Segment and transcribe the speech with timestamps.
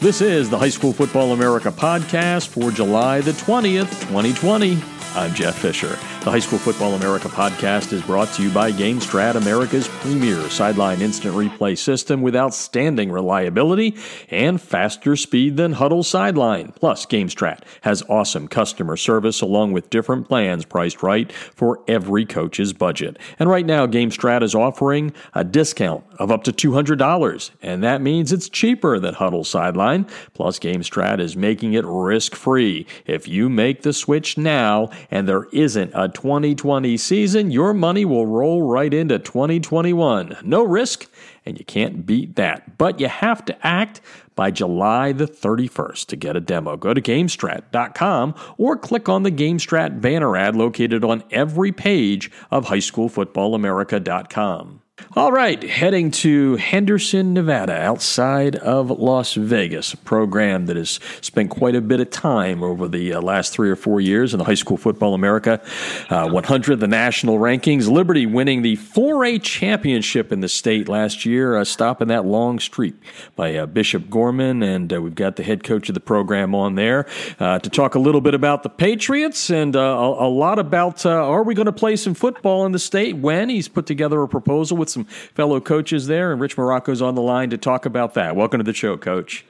[0.00, 4.80] This is the High School Football America podcast for July the 20th, 2020.
[5.16, 5.98] I'm Jeff Fisher.
[6.20, 11.00] The High School Football America podcast is brought to you by GameStrat, America's premier sideline
[11.00, 13.96] instant replay system with outstanding reliability
[14.28, 16.72] and faster speed than Hudl Sideline.
[16.72, 22.72] Plus, GameStrat has awesome customer service along with different plans priced right for every coach's
[22.74, 23.16] budget.
[23.38, 28.32] And right now, GameStrat is offering a discount of up to $200, and that means
[28.32, 30.04] it's cheaper than Hudl Sideline.
[30.34, 32.86] Plus, GameStrat is making it risk free.
[33.06, 38.26] If you make the switch now and there isn't a 2020 season, your money will
[38.26, 40.38] roll right into 2021.
[40.42, 41.06] No risk,
[41.46, 42.76] and you can't beat that.
[42.76, 44.00] But you have to act
[44.34, 46.76] by July the 31st to get a demo.
[46.76, 52.66] Go to GameStrat.com or click on the GameStrat banner ad located on every page of
[52.66, 54.82] HighSchoolFootballAmerica.com.
[55.16, 61.50] All right, heading to Henderson, Nevada, outside of Las Vegas, a program that has spent
[61.50, 64.44] quite a bit of time over the uh, last three or four years in the
[64.44, 65.62] High School Football America
[66.10, 67.88] uh, 100, the national rankings.
[67.88, 72.94] Liberty winning the 4A championship in the state last year, uh, stopping that long streak
[73.34, 74.62] by uh, Bishop Gorman.
[74.62, 77.06] And uh, we've got the head coach of the program on there
[77.38, 81.42] uh, to talk a little bit about the Patriots and a, a, lot about are
[81.42, 84.76] we going to play some football in the state when he's put together a proposal
[84.76, 88.14] with with some fellow coaches there, and Rich Muraco's on the line to talk about
[88.14, 88.34] that.
[88.34, 89.44] Welcome to the show, Coach.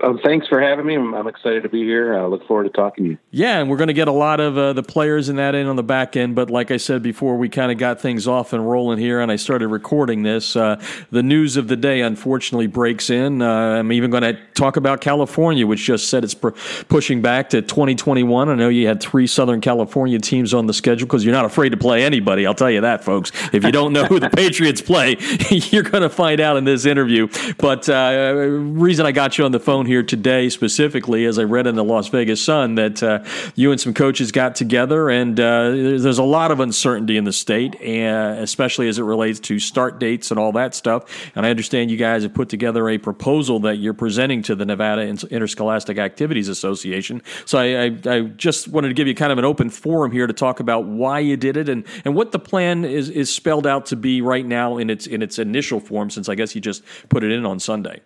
[0.00, 0.94] Uh, thanks for having me.
[0.94, 2.16] I'm, I'm, excited to be here.
[2.16, 3.18] I look forward to talking to you.
[3.32, 5.66] Yeah, and we're going to get a lot of uh, the players in that in
[5.66, 6.36] on the back end.
[6.36, 9.30] But like I said before, we kind of got things off and rolling here, and
[9.30, 10.54] I started recording this.
[10.54, 13.42] Uh, the news of the day, unfortunately, breaks in.
[13.42, 16.50] Uh, I'm even going to talk about California, which just said it's pr-
[16.88, 18.48] pushing back to 2021.
[18.48, 21.70] I know you had three Southern California teams on the schedule because you're not afraid
[21.70, 22.46] to play anybody.
[22.46, 23.32] I'll tell you that, folks.
[23.52, 25.16] If you don't know who the Patriots play,
[25.50, 27.28] you're going to find out in this interview.
[27.58, 31.66] But uh, reason I got you on the phone here today specifically, as I read
[31.66, 33.24] in the Las Vegas Sun, that uh,
[33.56, 37.32] you and some coaches got together, and uh, there's a lot of uncertainty in the
[37.32, 41.32] state, and especially as it relates to start dates and all that stuff.
[41.34, 44.64] And I understand you guys have put together a proposal that you're presenting to the
[44.64, 47.22] Nevada Interscholastic Activities Association.
[47.44, 50.26] So I, I, I just wanted to give you kind of an open forum here
[50.26, 53.66] to talk about why you did it and, and what the plan is, is spelled
[53.66, 56.60] out to be right now in its in its initial form, since I guess you
[56.60, 58.00] just put it in on Sunday.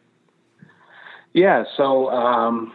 [1.33, 2.75] Yeah, so um,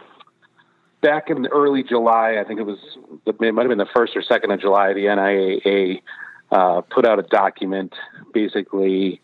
[1.00, 2.78] back in early July, I think it was
[3.26, 4.92] it might have been the first or second of July.
[4.94, 6.02] The NIAA
[6.50, 7.94] uh, put out a document,
[8.32, 9.20] basically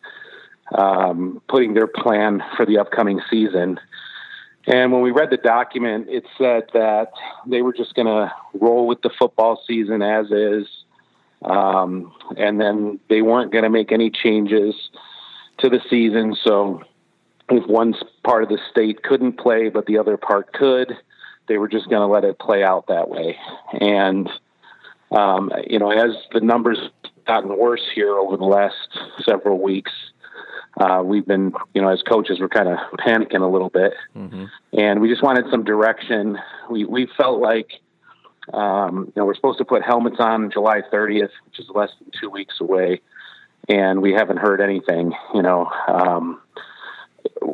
[0.72, 3.80] um, putting their plan for the upcoming season.
[4.66, 7.12] And when we read the document, it said that
[7.46, 10.66] they were just going to roll with the football season as is,
[11.44, 14.74] um, and then they weren't going to make any changes
[15.58, 16.34] to the season.
[16.42, 16.82] So
[17.50, 20.97] if one part of the state couldn't play, but the other part could,
[21.49, 23.37] they were just going to let it play out that way.
[23.81, 24.28] And,
[25.10, 26.78] um, you know, as the numbers
[27.27, 28.77] gotten worse here over the last
[29.25, 29.93] several weeks,
[30.78, 34.47] uh, we've been, you know, as coaches, we're kind of panicking a little bit, mm-hmm.
[34.76, 36.37] and we just wanted some direction.
[36.69, 37.71] We we felt like,
[38.53, 42.11] um, you know, we're supposed to put helmets on July 30th, which is less than
[42.21, 43.00] two weeks away,
[43.69, 45.12] and we haven't heard anything.
[45.32, 46.41] You know, um,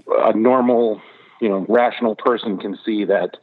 [0.09, 1.01] a normal,
[1.41, 3.37] you know, rational person can see that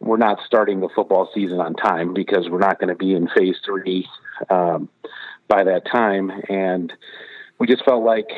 [0.00, 3.28] we're not starting the football season on time because we're not going to be in
[3.36, 4.06] phase three
[4.50, 4.88] um,
[5.48, 6.92] by that time, and
[7.58, 8.28] we just felt like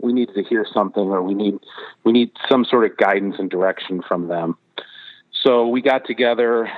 [0.00, 1.58] we needed to hear something, or we need
[2.04, 4.56] we need some sort of guidance and direction from them.
[5.42, 6.68] So we got together.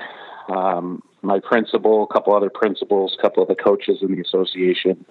[0.48, 5.04] Um, my principal, a couple other principals, a couple of the coaches in the association,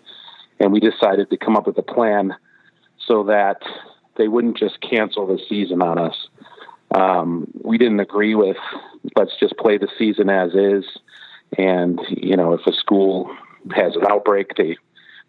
[0.59, 2.35] and we decided to come up with a plan
[3.07, 3.62] so that
[4.19, 6.28] they wouldn't just cancel the season on us.
[6.94, 8.57] Um, we didn't agree with
[9.16, 10.85] let's just play the season as is,
[11.57, 13.35] and you know if a school
[13.74, 14.78] has an outbreak, they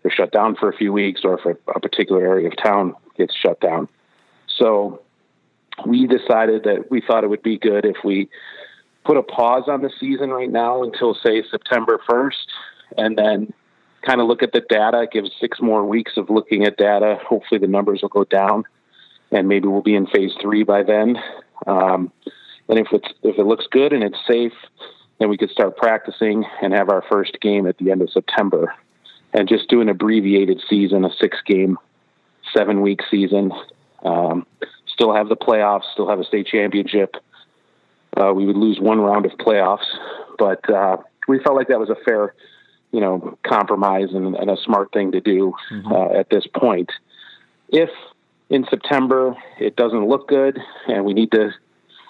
[0.03, 2.95] they're shut down for a few weeks, or if a, a particular area of town
[3.17, 3.89] gets shut down.
[4.49, 5.03] So
[5.87, 8.29] we decided that we thought it would be good if we
[9.05, 12.47] put a pause on the season right now until say September 1st
[12.99, 13.53] and then
[14.03, 17.19] kind of look at the data, give six more weeks of looking at data.
[17.27, 18.65] Hopefully the numbers will go down
[19.31, 21.17] and maybe we'll be in phase three by then.
[21.67, 22.13] Um,
[22.69, 24.53] and if it's if it looks good and it's safe,
[25.19, 28.75] then we could start practicing and have our first game at the end of September,
[29.33, 31.77] and just do an abbreviated season, a six game,
[32.57, 33.53] seven week season.
[34.05, 34.47] Um,
[34.87, 37.17] still have the playoffs, still have a state championship.
[38.17, 39.87] Uh, we would lose one round of playoffs,
[40.39, 40.97] but uh,
[41.29, 42.35] we felt like that was a fair,
[42.93, 45.93] you know, compromise and, and a smart thing to do mm-hmm.
[45.93, 46.91] uh, at this point.
[47.69, 47.91] If
[48.51, 50.59] in September it doesn't look good
[50.89, 51.51] and we need to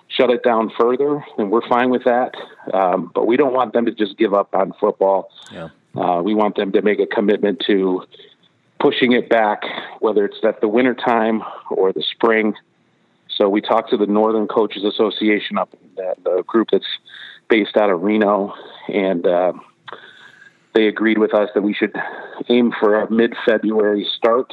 [0.08, 2.34] shut it down further, and we're fine with that.
[2.74, 5.30] Um, but we don't want them to just give up on football.
[5.52, 5.68] Yeah.
[5.96, 8.04] Uh, we want them to make a commitment to
[8.78, 9.62] pushing it back,
[10.00, 12.54] whether it's at the winter time or the spring.
[13.36, 16.84] So we talked to the Northern Coaches Association up that the group that's
[17.48, 18.54] based out of Reno,
[18.88, 19.52] and uh,
[20.74, 21.94] they agreed with us that we should
[22.48, 24.52] aim for a mid-February start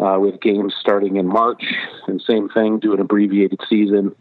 [0.00, 1.64] uh, with games starting in March,
[2.06, 4.14] and same thing, do an abbreviated season,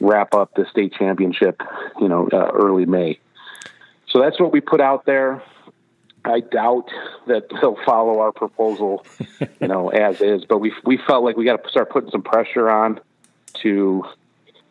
[0.00, 1.62] wrap up the state championship,
[2.00, 3.18] you know, uh, early May.
[4.08, 5.42] So that's what we put out there.
[6.24, 6.88] I doubt
[7.28, 9.06] that they'll follow our proposal,
[9.60, 10.44] you know, as is.
[10.44, 13.00] But we we felt like we got to start putting some pressure on
[13.62, 14.04] to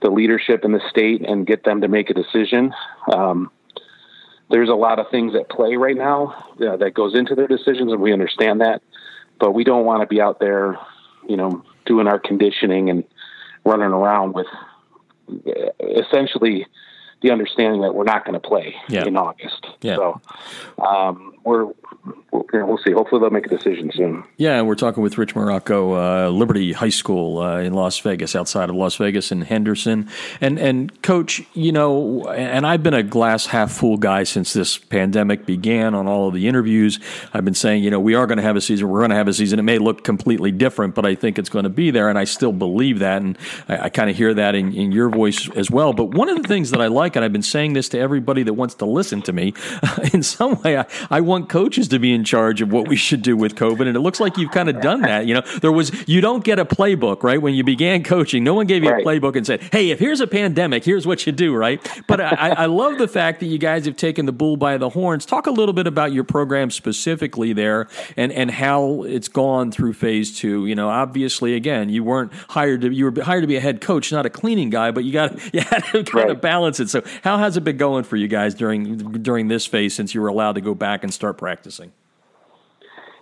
[0.02, 2.74] the leadership in the state and get them to make a decision.
[3.12, 3.52] Um,
[4.50, 7.92] there's a lot of things at play right now uh, that goes into their decisions,
[7.92, 8.82] and we understand that.
[9.40, 10.78] But we don't want to be out there,
[11.28, 13.04] you know, doing our conditioning and
[13.66, 14.48] running around with
[15.30, 16.68] uh, essentially
[17.22, 19.06] the understanding that we're not going to play yeah.
[19.06, 19.66] in August.
[19.82, 19.96] Yeah.
[19.96, 20.22] So
[20.84, 21.72] um, we're
[22.64, 22.92] we'll see.
[22.92, 24.24] Hopefully, they'll make a decision soon.
[24.38, 28.70] Yeah, we're talking with Rich Muraco, uh, Liberty High School uh, in Las Vegas, outside
[28.70, 30.10] of Las Vegas in Henderson.
[30.42, 34.78] And and coach, you know, and I've been a glass half full guy since this
[34.78, 35.96] pandemic began.
[35.96, 37.00] On all of the interviews,
[37.34, 38.90] I've been saying, you know, we are going to have a season.
[38.90, 39.60] We're going to have a season.
[39.60, 42.24] It may look completely different, but I think it's going to be there, and I
[42.24, 43.22] still believe that.
[43.22, 43.38] And
[43.68, 45.94] I, I kind of hear that in, in your voice as well.
[45.94, 48.44] But one of the things that I like, and I've been saying this to everybody
[48.44, 49.54] that wants to listen to me,
[50.14, 53.22] in some way, I, I want coaches to be in charge of what we should
[53.22, 53.88] do with COVID.
[53.88, 55.26] And it looks like you've kind of done that.
[55.26, 57.42] You know, there was, you don't get a playbook, right?
[57.42, 59.04] When you began coaching, no one gave you right.
[59.04, 61.86] a playbook and said, hey, if here's a pandemic, here's what you do, right?
[62.08, 64.90] But I, I love the fact that you guys have taken the bull by the
[64.90, 65.26] horns.
[65.26, 69.94] Talk a little bit about your program specifically there and, and how it's gone through
[69.94, 70.66] phase two.
[70.66, 73.82] You know, obviously, again, you weren't hired to, you were hired to be a head
[73.82, 76.30] coach, not a cleaning guy, but you got, you had to kind right.
[76.30, 76.90] of balance it.
[76.90, 80.22] So how has it been going for you guys during, during this phase since you
[80.22, 81.92] were allowed to go back and start practicing?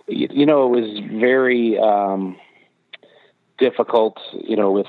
[0.06, 2.36] you know, it was very um,
[3.58, 4.18] difficult.
[4.32, 4.86] You know, with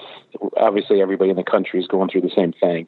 [0.58, 2.88] obviously everybody in the country is going through the same thing.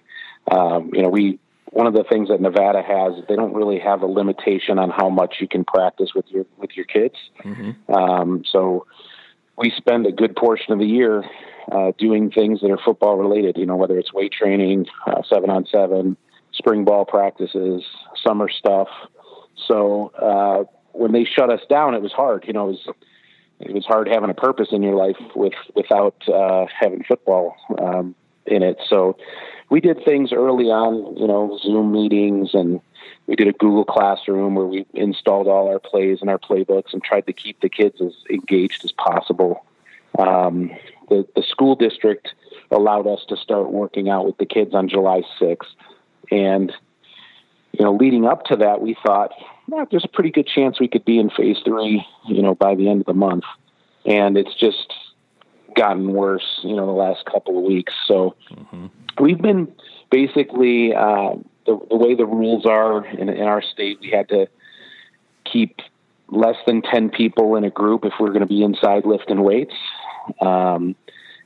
[0.52, 1.40] Um, you know, we
[1.72, 5.10] one of the things that Nevada has they don't really have a limitation on how
[5.10, 7.16] much you can practice with your with your kids.
[7.44, 7.94] Mm-hmm.
[7.94, 8.86] Um, so
[9.58, 11.24] we spend a good portion of the year
[11.72, 13.58] uh, doing things that are football related.
[13.58, 16.18] You know, whether it's weight training, uh, seven on seven,
[16.54, 17.84] spring ball practices,
[18.26, 18.90] summer stuff.
[19.66, 20.64] So uh,
[20.94, 22.46] when they shut us down, it was hard.
[22.48, 22.96] You know, it was
[23.60, 28.16] it was hard having a purpose in your life with without uh, having football um,
[28.46, 28.78] in it.
[28.88, 29.18] So
[29.70, 32.80] we did things early on, you know, Zoom meetings, and
[33.26, 37.04] we did a Google Classroom where we installed all our plays and our playbooks and
[37.04, 39.66] tried to keep the kids as engaged as possible.
[40.18, 40.72] Um,
[41.10, 42.34] the the school district
[42.72, 45.66] allowed us to start working out with the kids on July 6th,
[46.32, 46.72] and
[47.74, 49.32] you know, leading up to that, we thought
[49.68, 52.76] yeah, there's a pretty good chance we could be in phase three, you know, by
[52.76, 53.44] the end of the month.
[54.06, 54.94] And it's just
[55.76, 57.94] gotten worse, you know, the last couple of weeks.
[58.08, 58.88] So mm-hmm.
[59.22, 59.72] we've been
[60.10, 61.36] basically uh,
[61.66, 64.00] the, the way the rules are in, in our state.
[64.02, 64.48] We had to
[65.52, 65.82] keep
[66.30, 69.76] less than 10 people in a group if we're going to be inside lifting weights.
[70.42, 70.96] Um,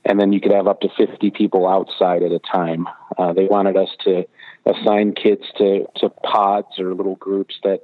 [0.06, 2.88] and then you could have up to 50 people outside at a time.
[3.18, 4.26] Uh, they wanted us to
[4.66, 7.82] assign kids to, to pods or little groups that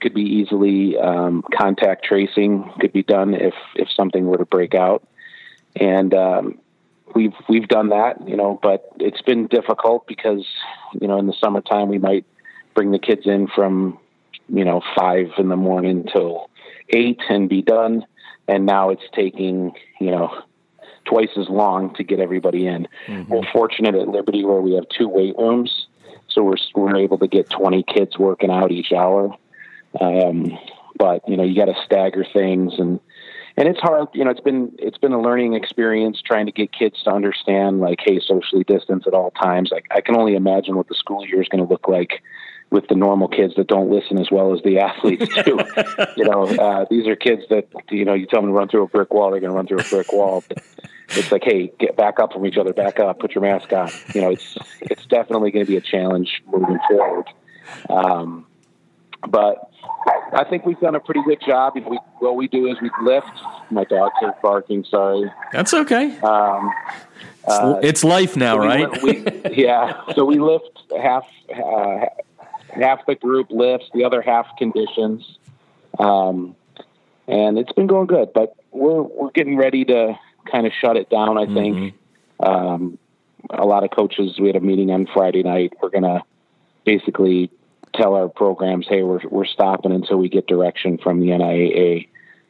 [0.00, 4.74] could be easily um, contact tracing could be done if if something were to break
[4.74, 5.06] out,
[5.74, 6.58] and um,
[7.14, 8.58] we've we've done that, you know.
[8.62, 10.44] But it's been difficult because
[11.00, 12.26] you know in the summertime we might
[12.74, 13.98] bring the kids in from
[14.48, 16.50] you know five in the morning till
[16.90, 18.04] eight and be done,
[18.48, 20.42] and now it's taking you know
[21.06, 22.86] twice as long to get everybody in.
[23.06, 23.32] Mm-hmm.
[23.32, 25.85] We're fortunate at Liberty where we have two weight rooms,
[26.36, 29.34] so we're we're able to get 20 kids working out each hour.
[29.98, 30.56] Um,
[30.96, 33.00] but you know, you got to stagger things and
[33.56, 34.08] and it's hard.
[34.12, 37.80] You know, it's been it's been a learning experience trying to get kids to understand
[37.80, 39.70] like, hey, socially distance at all times.
[39.72, 42.22] Like, I can only imagine what the school year is going to look like
[42.70, 45.58] with the normal kids that don't listen as well as the athletes do.
[46.16, 48.82] you know, uh, these are kids that you know you tell them to run through
[48.82, 50.44] a brick wall, they're going to run through a brick wall.
[50.46, 50.62] But
[51.10, 53.90] it's like, hey, get back up from each other, back up, put your mask on.
[54.14, 57.26] You know, it's it's definitely going to be a challenge moving forward.
[57.88, 58.46] Um,
[59.28, 59.70] but
[60.32, 61.74] I think we've done a pretty good job.
[61.74, 63.30] We, what we do is we lift.
[63.70, 64.84] My dogs are barking.
[64.84, 65.30] Sorry.
[65.52, 66.18] That's okay.
[66.20, 66.72] Um,
[67.46, 69.02] uh, it's life now, so right?
[69.02, 70.02] We, yeah.
[70.14, 70.70] So we lift
[71.00, 72.06] half uh,
[72.70, 75.38] half the group lifts, the other half conditions,
[75.98, 76.56] um,
[77.28, 78.32] and it's been going good.
[78.32, 80.18] But we're we're getting ready to
[80.50, 81.38] kind of shut it down.
[81.38, 82.44] I think mm-hmm.
[82.44, 82.98] um,
[83.50, 84.38] a lot of coaches.
[84.38, 85.72] We had a meeting on Friday night.
[85.82, 86.22] We're gonna
[86.84, 87.50] basically
[87.94, 92.08] tell our programs, hey, we're we're stopping until we get direction from the NIAA,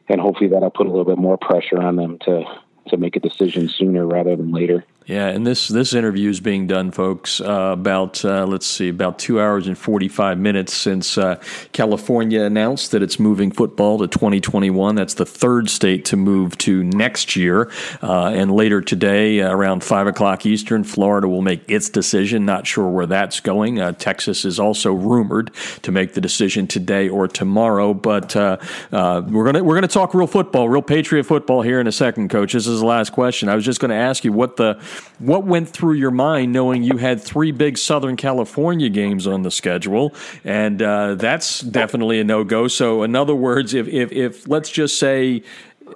[0.09, 2.43] and hopefully that'll put a little bit more pressure on them to
[2.89, 4.85] to make a decision sooner rather than later.
[5.07, 9.17] Yeah, and this this interview is being done, folks, uh, about uh, let's see, about
[9.17, 14.07] two hours and forty five minutes since uh, California announced that it's moving football to
[14.09, 14.95] twenty twenty one.
[14.95, 17.71] That's the third state to move to next year,
[18.03, 22.43] uh, and later today, uh, around five o'clock Eastern, Florida will make its decision.
[22.43, 23.79] Not sure where that's going.
[23.79, 27.93] Uh, Texas is also rumored to make the decision today or tomorrow.
[27.93, 32.27] But we're gonna we're gonna talk real football, real Patriot football here in a second,
[32.27, 32.51] Coach.
[32.51, 33.47] This is the last question.
[33.47, 34.77] I was just going to ask you what the
[35.19, 39.51] what went through your mind knowing you had three big Southern California games on the
[39.51, 40.13] schedule?
[40.43, 42.67] And uh, that's definitely a no go.
[42.67, 45.43] So, in other words, if, if, if let's just say,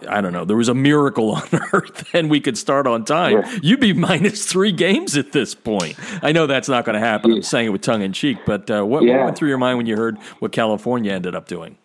[0.07, 3.37] I don't know, there was a miracle on earth and we could start on time,
[3.37, 3.59] yeah.
[3.61, 5.95] you'd be minus three games at this point.
[6.23, 7.31] I know that's not going to happen.
[7.31, 9.17] I'm saying it with tongue in cheek, but uh, what, yeah.
[9.17, 11.77] what went through your mind when you heard what California ended up doing?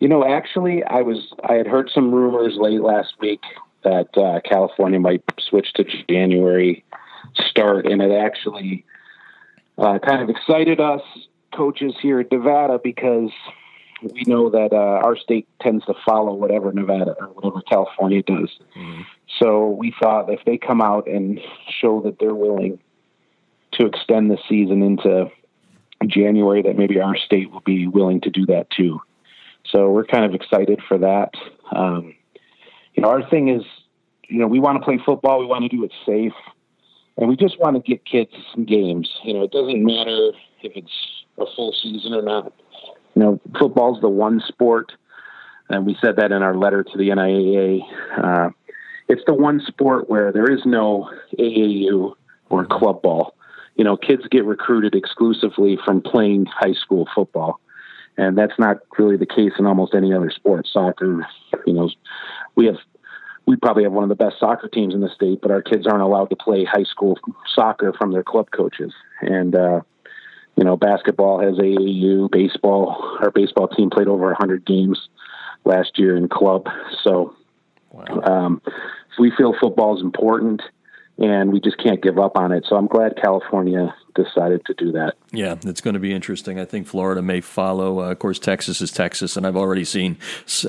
[0.00, 3.40] You know, actually, I was I had heard some rumors late last week
[3.84, 6.84] that uh, California might switch to January
[7.48, 8.84] start, and it actually
[9.78, 11.02] uh, kind of excited us
[11.54, 13.30] coaches here at Nevada because
[14.02, 18.50] we know that uh, our state tends to follow whatever Nevada or whatever California does.
[18.76, 19.02] Mm-hmm.
[19.38, 21.40] So we thought if they come out and
[21.80, 22.80] show that they're willing
[23.72, 25.30] to extend the season into
[26.06, 29.00] January, that maybe our state will be willing to do that too.
[29.70, 31.30] So we're kind of excited for that.
[31.74, 32.14] Um,
[32.94, 33.62] you know, our thing is,
[34.28, 35.40] you know, we want to play football.
[35.40, 36.32] We want to do it safe,
[37.16, 39.10] and we just want to get kids some games.
[39.24, 40.32] You know, it doesn't matter
[40.62, 42.52] if it's a full season or not.
[43.14, 44.92] You know, football's the one sport,
[45.68, 47.80] and we said that in our letter to the NIAA.
[48.16, 48.50] Uh,
[49.08, 52.14] it's the one sport where there is no AAU
[52.48, 53.34] or club ball.
[53.76, 57.60] You know, kids get recruited exclusively from playing high school football
[58.16, 60.66] and that's not really the case in almost any other sport.
[60.70, 61.26] Soccer,
[61.66, 61.90] you know,
[62.54, 62.76] we have
[63.46, 65.86] we probably have one of the best soccer teams in the state, but our kids
[65.86, 67.18] aren't allowed to play high school
[67.54, 68.92] soccer from their club coaches.
[69.20, 69.80] And uh,
[70.56, 73.18] you know, basketball has AAU, baseball.
[73.20, 75.08] Our baseball team played over 100 games
[75.64, 76.68] last year in club.
[77.02, 77.34] So
[77.90, 78.20] wow.
[78.22, 78.62] um,
[79.18, 80.62] we feel football is important,
[81.18, 82.66] and we just can't give up on it.
[82.68, 85.14] So I'm glad California decided to do that.
[85.32, 86.58] Yeah, it's going to be interesting.
[86.58, 88.00] I think Florida may follow.
[88.00, 90.18] Uh, of course, Texas is Texas, and I've already seen,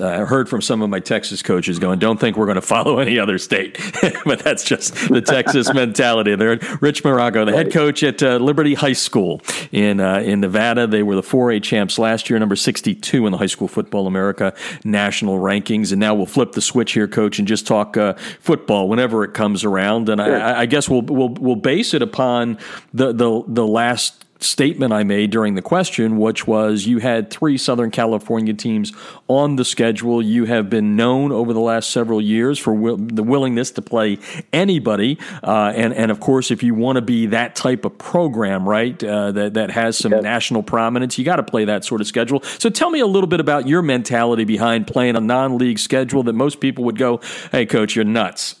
[0.00, 2.98] uh, heard from some of my Texas coaches going, "Don't think we're going to follow
[2.98, 3.78] any other state,"
[4.24, 6.34] but that's just the Texas mentality.
[6.36, 10.86] They're Rich Muraco, the head coach at uh, Liberty High School in uh, in Nevada.
[10.86, 14.54] They were the 4A champs last year, number 62 in the High School Football America
[14.84, 18.88] national rankings, and now we'll flip the switch here, coach, and just talk uh, football
[18.88, 20.08] whenever it comes around.
[20.08, 20.40] And sure.
[20.40, 22.58] I, I, guess we'll we'll we'll base it upon
[22.92, 27.56] the the the last statement I made during the question, which was you had three
[27.56, 28.92] Southern California teams
[29.26, 30.22] on the schedule.
[30.22, 34.18] You have been known over the last several years for will, the willingness to play
[34.52, 38.68] anybody, uh, and and of course, if you want to be that type of program,
[38.68, 42.06] right, uh, that that has some national prominence, you got to play that sort of
[42.06, 42.42] schedule.
[42.42, 46.34] So tell me a little bit about your mentality behind playing a non-league schedule that
[46.34, 48.56] most people would go, "Hey, coach, you're nuts."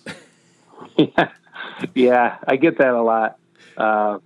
[0.96, 1.28] yeah,
[1.94, 3.38] yeah I get that a lot.
[3.76, 4.18] Uh,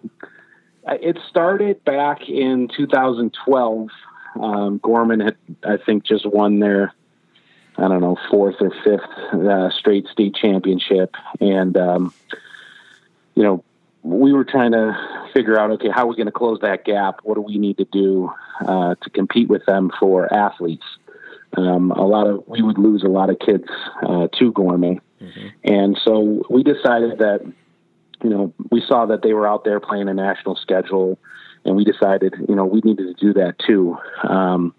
[0.94, 3.88] it started back in 2012.
[4.40, 6.92] Um, Gorman had, I think, just won their,
[7.76, 12.14] I don't know, fourth or fifth uh, straight state championship, and um,
[13.34, 13.64] you know,
[14.02, 14.96] we were trying to
[15.34, 17.20] figure out, okay, how are we going to close that gap?
[17.22, 20.84] What do we need to do uh, to compete with them for athletes?
[21.56, 23.64] Um, a lot of we would lose a lot of kids
[24.02, 25.48] uh, to Gorman, mm-hmm.
[25.64, 27.40] and so we decided that
[28.22, 31.18] you know, we saw that they were out there playing a national schedule,
[31.64, 33.96] and we decided, you know, we needed to do that too,
[34.28, 34.74] um,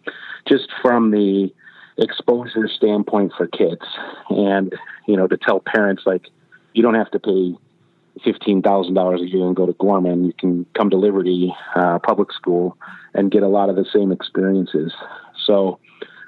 [0.48, 1.54] just from the
[1.98, 3.86] exposure standpoint for kids,
[4.30, 4.74] and
[5.08, 6.28] you know, to tell parents like,
[6.74, 7.56] you don't have to pay
[8.24, 10.26] fifteen thousand dollars a year and go to Gorman.
[10.26, 12.78] You can come to Liberty uh, Public School
[13.14, 14.94] and get a lot of the same experiences.
[15.46, 15.80] So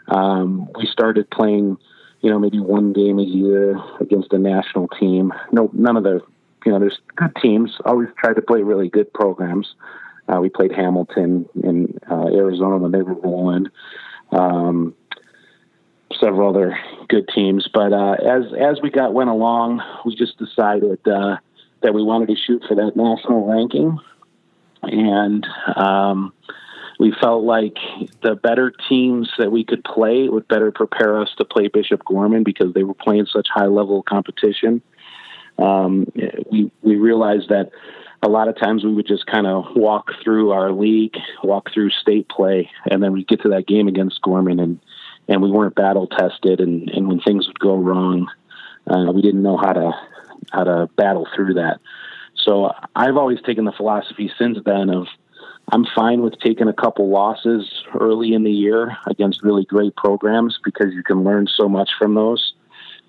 [0.08, 1.78] um, we started playing,
[2.22, 5.34] you know, maybe one game a year against a national team.
[5.52, 6.22] No, none of the
[6.66, 7.78] you know, there's good teams.
[7.86, 9.76] Always try to play really good programs.
[10.28, 13.68] Uh, we played Hamilton in uh, Arizona when they were rolling.
[14.32, 14.96] Um,
[16.20, 16.78] several other
[17.10, 21.38] good teams, but uh, as as we got went along, we just decided uh,
[21.82, 23.98] that we wanted to shoot for that national ranking,
[24.84, 26.34] and um,
[27.00, 27.78] we felt like
[28.22, 32.44] the better teams that we could play would better prepare us to play Bishop Gorman
[32.44, 34.82] because they were playing such high level competition.
[35.58, 36.12] Um,
[36.52, 37.72] we we realized that
[38.24, 41.90] a lot of times we would just kind of walk through our league, walk through
[41.90, 44.80] state play, and then we'd get to that game against Gorman, and
[45.28, 48.28] and we weren't battle tested, and and when things would go wrong,
[48.88, 49.92] uh, we didn't know how to
[50.52, 51.80] how to battle through that.
[52.36, 55.08] So I've always taken the philosophy since then of
[55.72, 60.60] I'm fine with taking a couple losses early in the year against really great programs
[60.64, 62.54] because you can learn so much from those.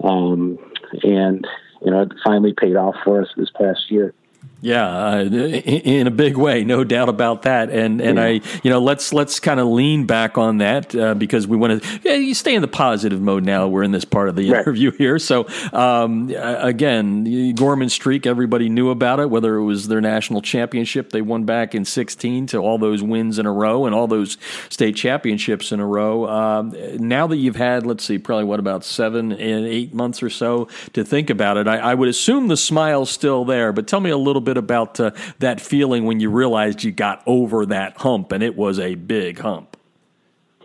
[0.04, 0.58] Um,
[1.02, 1.46] and
[1.84, 4.14] you know, it finally paid off for us this past year.
[4.64, 7.68] Yeah, uh, in a big way, no doubt about that.
[7.68, 8.24] And and yeah.
[8.24, 8.28] I,
[8.62, 12.00] you know, let's let's kind of lean back on that uh, because we want to.
[12.04, 13.66] Yeah, you stay in the positive mode now.
[13.66, 14.60] We're in this part of the right.
[14.60, 15.18] interview here.
[15.18, 19.30] So um, again, Gorman streak, everybody knew about it.
[19.30, 23.40] Whether it was their national championship they won back in '16 to all those wins
[23.40, 24.38] in a row and all those
[24.68, 26.28] state championships in a row.
[26.28, 30.30] Um, now that you've had, let's see, probably what about seven and eight months or
[30.30, 33.72] so to think about it, I, I would assume the smile's still there.
[33.72, 36.92] But tell me a little bit bit about uh, that feeling when you realized you
[36.92, 39.76] got over that hump, and it was a big hump.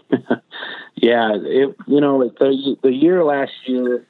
[0.96, 4.06] yeah, it, you know, the the year last year,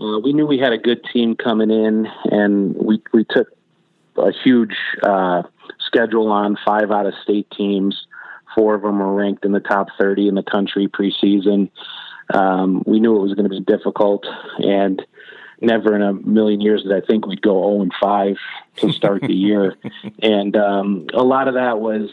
[0.00, 3.48] uh, we knew we had a good team coming in, and we we took
[4.16, 5.42] a huge uh,
[5.86, 8.06] schedule on five out of state teams.
[8.54, 11.70] Four of them were ranked in the top 30 in the country preseason.
[12.32, 14.24] Um, we knew it was going to be difficult,
[14.58, 15.04] and
[15.64, 18.36] never in a million years did I think we'd go 0 and 5
[18.76, 19.76] to start the year.
[20.22, 22.10] And um, a lot of that was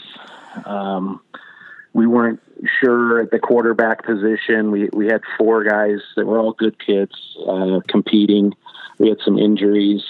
[0.66, 1.22] um,
[1.94, 2.42] we weren't
[2.80, 4.72] sure at the quarterback position.
[4.72, 7.14] We we had four guys that were all good kids
[7.48, 8.54] uh, competing.
[8.98, 10.04] We had some injuries,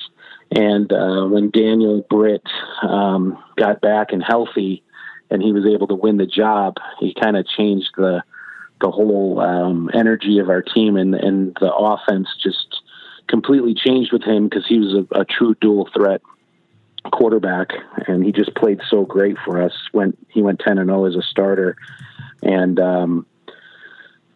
[0.51, 2.43] and uh, when Daniel Britt
[2.81, 4.83] um, got back and healthy,
[5.29, 8.23] and he was able to win the job, he kind of changed the
[8.81, 12.80] the whole um, energy of our team, and and the offense just
[13.27, 16.21] completely changed with him because he was a, a true dual threat
[17.11, 17.69] quarterback,
[18.07, 19.73] and he just played so great for us.
[19.91, 21.75] When he went ten and zero oh as a starter,
[22.43, 23.25] and um,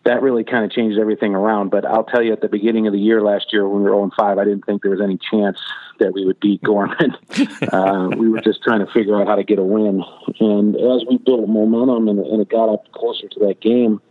[0.04, 1.70] that really kind of changed everything around.
[1.70, 3.90] But I'll tell you, at the beginning of the year last year, when we were
[3.90, 5.60] zero oh and five, I didn't think there was any chance
[6.00, 7.16] that we would beat Gorman.
[7.72, 10.04] uh, we were just trying to figure out how to get a win,
[10.40, 14.02] and as we built momentum and, and it got up closer to that game,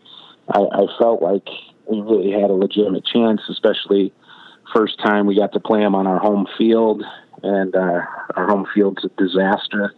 [0.49, 1.49] I, I felt like
[1.87, 4.13] we really had a legitimate chance, especially
[4.75, 7.03] first time we got to play them on our home field,
[7.43, 8.01] and uh,
[8.35, 9.95] our home field's a disaster.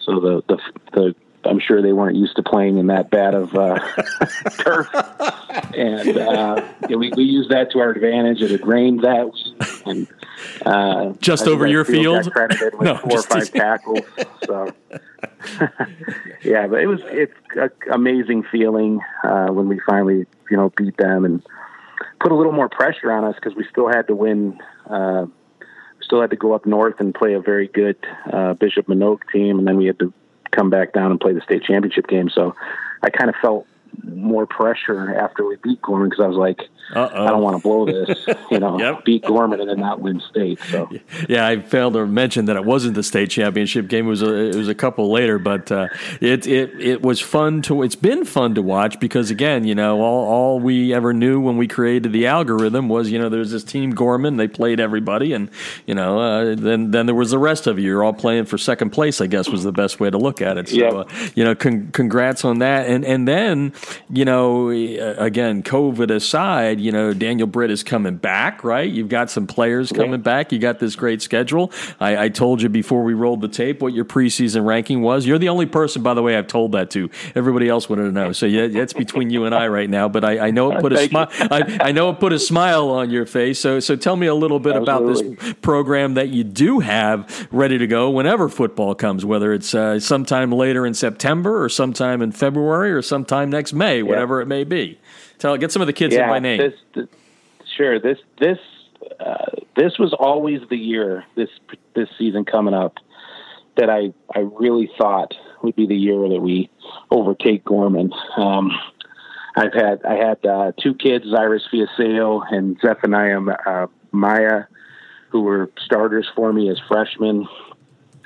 [0.00, 0.58] So the the
[0.92, 3.78] the I'm sure they weren't used to playing in that bad of uh,
[4.58, 4.88] turf,
[5.74, 8.42] and uh, yeah, we we used that to our advantage.
[8.42, 10.06] It had rained that week, and
[10.64, 12.24] uh, just over your field.
[12.24, 12.32] field.
[12.32, 14.00] credited with no, four or five tackles.
[14.44, 14.72] So
[16.42, 20.96] yeah, but it was it's an amazing feeling uh, when we finally you know beat
[20.96, 21.42] them and
[22.20, 24.58] put a little more pressure on us because we still had to win.
[24.88, 25.26] Uh,
[26.02, 27.96] still had to go up north and play a very good
[28.32, 30.12] uh, Bishop Manogue team, and then we had to
[30.52, 32.30] come back down and play the state championship game.
[32.30, 32.54] So
[33.02, 33.66] I kind of felt
[34.02, 36.60] more pressure after we beat Gorman because I was like,
[36.94, 37.24] Uh-oh.
[37.24, 39.04] I don't want to blow this, you know, yep.
[39.04, 40.58] beat Gorman and then not win state.
[40.70, 40.88] So
[41.28, 44.06] yeah, I failed to mention that it wasn't the state championship game.
[44.06, 45.88] It was a, it was a couple later, but uh,
[46.20, 47.82] it it it was fun to.
[47.82, 51.56] It's been fun to watch because again, you know, all all we ever knew when
[51.56, 55.50] we created the algorithm was you know there's this team Gorman, they played everybody, and
[55.86, 57.86] you know uh, then then there was the rest of you.
[57.86, 59.20] You're all playing for second place.
[59.20, 60.68] I guess was the best way to look at it.
[60.68, 60.94] So yep.
[60.94, 63.72] uh, you know, con- congrats on that, and and then
[64.10, 68.90] you know, again, COVID aside, you know, Daniel Britt is coming back, right?
[68.90, 70.16] You've got some players coming yeah.
[70.18, 70.52] back.
[70.52, 71.72] You got this great schedule.
[72.00, 75.26] I, I, told you before we rolled the tape what your preseason ranking was.
[75.26, 77.10] You're the only person, by the way, I've told that to.
[77.34, 78.32] Everybody else wanted to know.
[78.32, 80.08] So yeah, that's between you and I right now.
[80.08, 81.28] But I, I know it put a smile.
[81.30, 83.58] I, I, know it put a smile on your face.
[83.58, 85.28] So so tell me a little bit Absolutely.
[85.28, 89.74] about this program that you do have ready to go whenever football comes, whether it's
[89.74, 94.46] uh, sometime later in September or sometime in February or sometime next May, whatever it
[94.46, 94.98] may be.
[95.38, 96.58] Tell get some of the kids yeah, in by name.
[96.58, 97.06] This, this,
[97.76, 98.00] sure.
[98.00, 98.58] This this
[99.20, 101.50] uh, this was always the year this
[101.94, 102.96] this season coming up
[103.76, 106.70] that I I really thought would be the year that we
[107.10, 108.12] overtake Gorman.
[108.36, 108.70] Um,
[109.56, 114.66] I've had I had uh, two kids, Zyrus Fiaseu and Zephaniah uh, Maea,
[115.30, 117.46] who were starters for me as freshmen.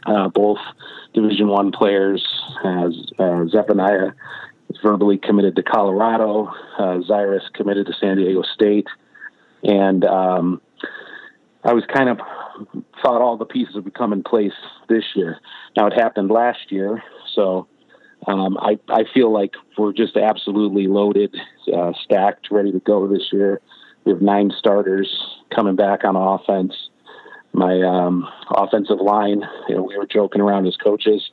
[0.07, 0.59] Uh, both
[1.13, 2.27] Division One players.
[2.65, 4.13] As uh, Zephaniah
[4.83, 6.47] verbally committed to Colorado.
[6.79, 8.87] Uh, Zyrus committed to San Diego State,
[9.63, 10.61] and um,
[11.65, 12.19] I was kind of
[13.03, 14.53] thought all the pieces would come in place
[14.89, 15.39] this year.
[15.77, 17.03] Now it happened last year,
[17.35, 17.69] so
[18.27, 21.35] um, I I feel like we're just absolutely loaded,
[21.75, 23.61] uh, stacked, ready to go this year.
[24.05, 25.09] We have nine starters
[25.55, 26.75] coming back on offense.
[27.53, 31.31] My um, offensive line, you know, we were joking around as coaches.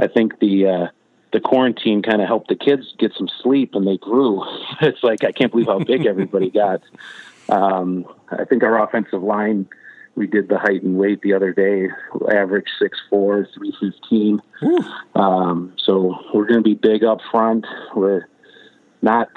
[0.00, 0.86] I think the uh,
[1.34, 4.42] the quarantine kind of helped the kids get some sleep and they grew.
[4.80, 6.80] it's like I can't believe how big everybody got.
[7.48, 9.68] Um, I think our offensive line,
[10.14, 11.88] we did the height and weight the other day,
[12.32, 14.40] average six four, three fifteen.
[15.16, 17.66] Um, so we're going to be big up front.
[17.96, 18.28] We're
[19.02, 19.28] not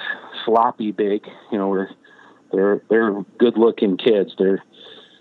[0.46, 1.28] sloppy big.
[1.52, 1.90] You know, we're
[2.54, 4.36] they're they're good looking kids.
[4.38, 4.64] They're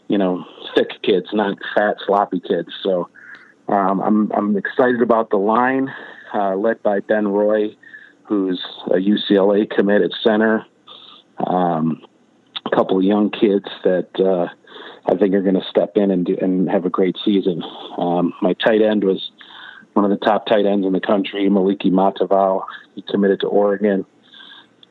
[0.09, 2.69] you know thick kids, not fat sloppy kids.
[2.83, 3.09] So
[3.67, 5.91] um, I'm I'm excited about the line
[6.35, 7.77] uh, led by Ben Roy,
[8.25, 10.65] who's a UCLA committed center.
[11.39, 12.03] Um,
[12.65, 14.49] a couple of young kids that uh,
[15.11, 17.63] I think are going to step in and do, and have a great season.
[17.97, 19.31] Um, my tight end was
[19.93, 22.65] one of the top tight ends in the country, Moliki Matavao.
[22.95, 24.05] He committed to Oregon.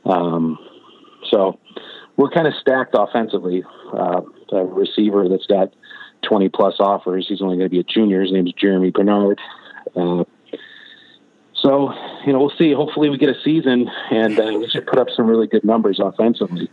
[0.05, 0.57] Um,
[1.29, 1.59] so
[2.17, 3.63] we're kind of stacked offensively.
[3.93, 4.21] Uh,
[4.51, 5.73] a receiver that's got
[6.27, 7.25] 20 plus offers.
[7.27, 8.21] He's only going to be a junior.
[8.21, 9.39] His name's Jeremy Bernard.
[9.95, 10.23] Uh,
[11.65, 11.91] so,
[12.27, 12.73] you know, we'll see.
[12.73, 15.99] Hopefully, we get a season and uh, we should put up some really good numbers
[15.99, 16.69] offensively.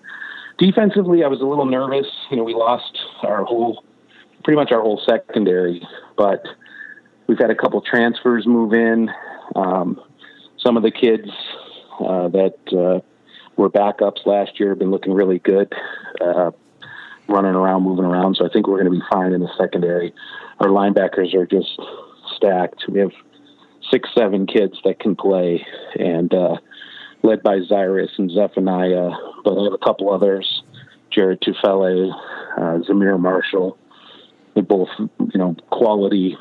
[0.59, 2.07] Defensively, I was a little nervous.
[2.31, 3.83] You know, we lost our whole,
[4.45, 5.81] pretty much our whole secondary,
[6.19, 6.45] but
[7.27, 9.11] we've had a couple transfers move in.
[9.57, 9.99] Um,
[10.59, 11.31] some of the kids
[11.99, 13.01] uh, that uh,
[13.57, 15.73] were backups last year have been looking really good,
[16.21, 16.51] uh,
[17.29, 18.37] running around, moving around.
[18.37, 20.13] So I think we're going to be fine in the secondary.
[20.61, 21.81] Our linebackers are just
[22.37, 22.85] stacked.
[22.89, 23.13] We have
[23.93, 25.65] six, seven kids that can play,
[25.99, 26.57] and uh,
[27.23, 29.11] led by Zyrus and Zephaniah,
[29.45, 30.63] but I have a couple others,
[31.11, 32.13] Jared Tufele,
[32.57, 33.79] uh, Zamir Marshall.
[34.55, 36.37] They're both, you know, quality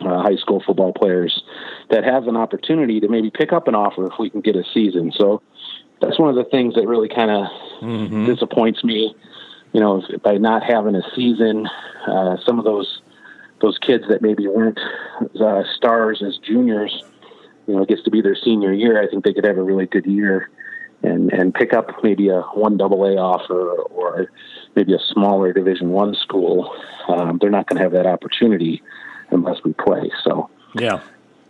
[0.00, 1.42] uh, high school football players
[1.90, 4.64] that have an opportunity to maybe pick up an offer if we can get a
[4.74, 5.12] season.
[5.16, 5.42] So
[6.00, 7.46] that's one of the things that really kind of
[7.80, 8.26] mm-hmm.
[8.26, 9.14] disappoints me.
[9.72, 11.66] You know, by not having a season,
[12.06, 13.00] uh, some of those
[13.62, 14.78] those kids that maybe weren't
[15.40, 17.02] uh, stars as juniors,
[17.66, 19.02] you know, gets to be their senior year.
[19.02, 20.50] I think they could have a really good year
[21.02, 24.30] and and pick up maybe a one double A offer or
[24.74, 26.74] maybe a smaller Division One school.
[27.08, 28.82] Um, they're not going to have that opportunity
[29.30, 30.10] unless we play.
[30.24, 31.00] So yeah,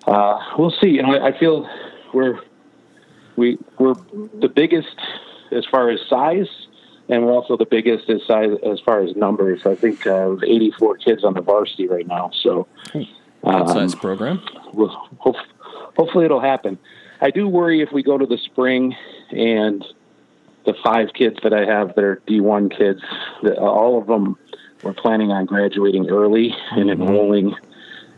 [0.07, 0.89] uh, we'll see.
[0.89, 1.69] You know, I, I feel
[2.15, 2.41] we're
[3.37, 3.95] we we're
[4.41, 4.97] the biggest
[5.51, 6.49] as far as size
[7.09, 9.67] and we're also the biggest as size as far as numbers.
[9.67, 12.31] I think uh, 84 kids on the varsity right now.
[12.43, 12.67] So,
[13.45, 14.43] um, size program.
[14.73, 14.89] We'll,
[15.19, 15.37] hope,
[15.97, 16.79] hopefully, it'll happen.
[17.21, 18.97] I do worry if we go to the spring
[19.31, 19.85] and
[20.65, 23.01] the five kids that I have that are D1 kids,
[23.43, 24.37] that all of them
[24.83, 27.03] were planning on graduating early and mm-hmm.
[27.03, 27.55] enrolling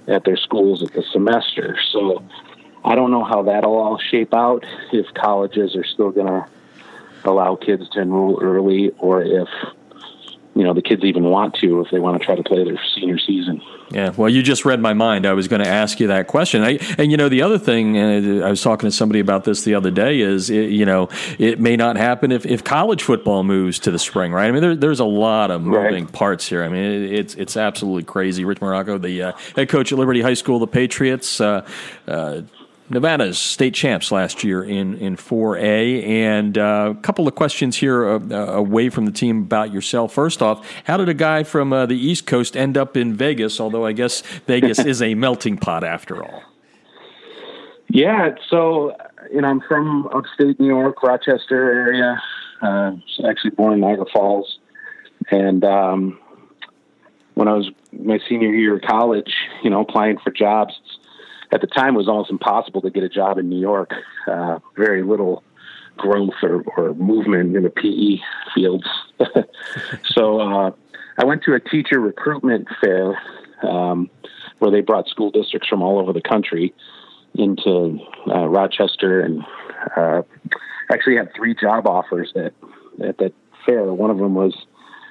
[0.08, 1.78] at their schools at the semester.
[1.92, 2.22] So
[2.84, 6.46] I don't know how that'll all shape out if colleges are still going to
[7.24, 9.48] allow kids to enroll early or if
[10.54, 12.80] you know the kids even want to if they want to try to play their
[12.94, 13.60] senior season.
[13.90, 15.26] Yeah, well, you just read my mind.
[15.26, 16.62] I was going to ask you that question.
[16.62, 19.74] I, and you know, the other thing, I was talking to somebody about this the
[19.74, 23.78] other day, is it, you know, it may not happen if, if college football moves
[23.80, 24.48] to the spring, right?
[24.48, 26.12] I mean, there, there's a lot of moving right.
[26.12, 26.64] parts here.
[26.64, 28.44] I mean, it, it's it's absolutely crazy.
[28.44, 31.40] Rich Muraco, the uh, head coach at Liberty High School, the Patriots.
[31.40, 31.66] Uh,
[32.08, 32.42] uh
[32.90, 36.06] Nevada's state champs last year in, in 4A.
[36.06, 40.12] And uh, a couple of questions here uh, uh, away from the team about yourself.
[40.12, 43.58] First off, how did a guy from uh, the East Coast end up in Vegas?
[43.58, 46.42] Although I guess Vegas is a melting pot after all.
[47.88, 48.96] Yeah, so
[49.32, 52.20] you know I'm from upstate New York, Rochester area.
[52.60, 52.92] Uh,
[53.28, 54.58] actually born in Niagara Falls,
[55.30, 56.18] and um,
[57.34, 60.72] when I was my senior year of college, you know, applying for jobs,
[61.54, 63.92] at the time it was almost impossible to get a job in New York.
[64.26, 65.44] Uh, very little
[65.96, 68.18] growth or, or movement in the PE
[68.54, 68.86] fields.
[70.04, 70.72] so uh,
[71.16, 73.16] I went to a teacher recruitment fair
[73.62, 74.10] um,
[74.58, 76.74] where they brought school districts from all over the country
[77.36, 79.44] into uh, Rochester and
[79.96, 80.22] uh,
[80.90, 82.52] actually had three job offers at,
[83.02, 83.32] at that
[83.64, 83.84] fair.
[83.92, 84.54] One of them was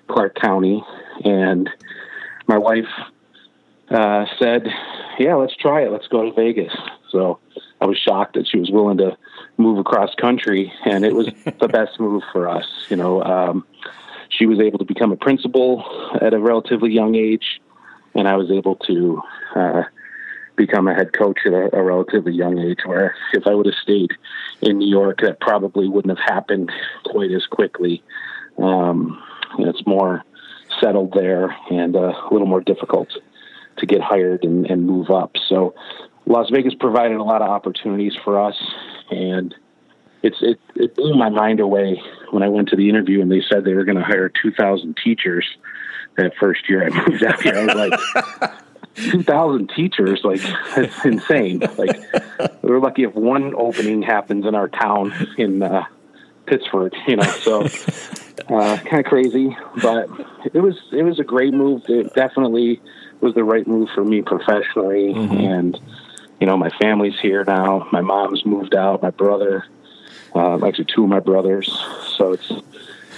[0.09, 0.83] Clark County,
[1.23, 1.69] and
[2.47, 2.87] my wife
[3.93, 4.67] uh, said,
[5.19, 5.91] "Yeah, let's try it.
[5.91, 6.73] Let's go to Vegas."
[7.09, 7.39] So
[7.79, 9.17] I was shocked that she was willing to
[9.57, 11.27] move across country, and it was
[11.59, 12.65] the best move for us.
[12.89, 13.65] You know, um,
[14.29, 15.83] she was able to become a principal
[16.21, 17.61] at a relatively young age,
[18.15, 19.21] and I was able to
[19.55, 19.83] uh,
[20.55, 22.79] become a head coach at a, a relatively young age.
[22.85, 24.11] Where if I would have stayed
[24.61, 26.71] in New York, that probably wouldn't have happened
[27.05, 28.03] quite as quickly.
[28.57, 29.21] Um,
[29.59, 30.23] it's more
[30.79, 33.09] settled there and uh, a little more difficult
[33.83, 35.35] to get hired and, and move up.
[35.49, 35.75] So
[36.25, 38.55] Las Vegas provided a lot of opportunities for us,
[39.11, 39.53] and
[40.21, 43.41] it's it it blew my mind away when I went to the interview and they
[43.49, 45.45] said they were going to hire 2,000 teachers
[46.15, 47.55] that first year I moved out here.
[47.55, 48.51] I was like.
[48.95, 50.39] 2,000 teachers, like,
[50.77, 51.57] it's insane.
[51.79, 51.99] Like,
[52.61, 55.85] we're lucky if one opening happens in our town in uh,
[56.45, 60.07] Pittsford, you know, so uh, kind of crazy, but
[60.53, 61.81] it was, it was a great move.
[61.87, 62.83] It definitely
[63.21, 65.13] was the right move for me professionally.
[65.13, 65.37] Mm-hmm.
[65.37, 65.79] And,
[66.39, 67.87] you know, my family's here now.
[67.91, 69.01] My mom's moved out.
[69.01, 69.65] My brother,
[70.35, 71.67] uh, actually two of my brothers.
[72.17, 72.51] So it's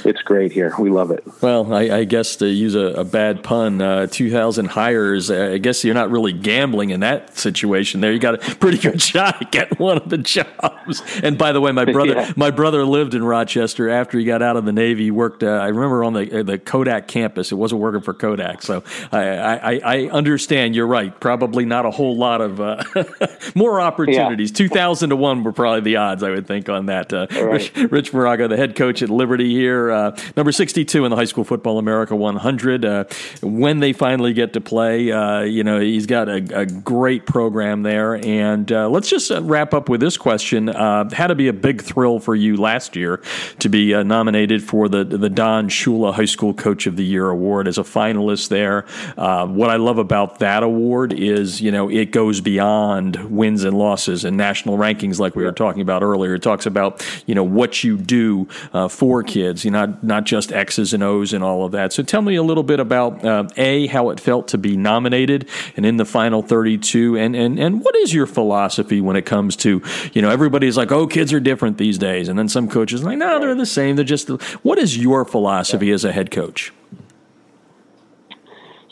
[0.06, 0.74] it's great here.
[0.78, 1.24] We love it.
[1.42, 5.58] Well, I, I guess to use a, a bad pun, uh, 2,000 hires, uh, I
[5.58, 8.12] guess you're not really gambling in that situation there.
[8.12, 11.02] You got a pretty good shot at getting one of the jobs.
[11.24, 12.34] And by the way, my brother, yeah.
[12.36, 15.06] my brother lived in Rochester after he got out of the Navy.
[15.06, 17.52] He worked, uh, I remember on the, uh, the Kodak campus.
[17.52, 18.62] It wasn't working for Kodak.
[18.62, 21.18] So I, I, I understand you're right.
[21.20, 22.84] Probably not a whole lot of uh,
[23.56, 24.52] more opportunities.
[24.52, 24.68] Yeah.
[24.68, 27.12] 2,000 to 1 were probably the odds, I would think, on that.
[27.12, 27.76] Uh, right.
[27.76, 29.95] Rich, Rich Muraco, the head coach at Liberty here.
[29.96, 32.84] Uh, number 62 in the High School Football America 100.
[32.84, 33.06] Uh,
[33.42, 37.84] when they finally get to play, uh, you know, he's got a, a great program
[37.84, 38.16] there.
[38.16, 40.68] And uh, let's just uh, wrap up with this question.
[40.68, 43.22] had to be a big thrill for you last year
[43.60, 47.68] to be nominated for the, the Don Shula High School Coach of the Year award
[47.68, 48.82] as a finalist there.
[49.16, 54.26] what I love about that award is, you know, it goes beyond wins and losses
[54.26, 56.36] and national rankings like we were talking about earlier.
[56.36, 59.64] It talks about, you know, what you do uh, for kids.
[59.64, 61.94] You know, not not just X's and O's and all of that.
[61.94, 65.48] So tell me a little bit about uh, a how it felt to be nominated
[65.76, 69.56] and in the final 32, and and and what is your philosophy when it comes
[69.58, 69.82] to
[70.14, 73.18] you know everybody's like oh kids are different these days, and then some coaches like
[73.18, 73.96] no they're the same.
[73.96, 74.30] They're just
[74.64, 76.74] what is your philosophy as a head coach?